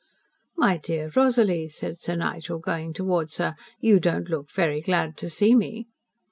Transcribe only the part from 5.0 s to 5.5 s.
to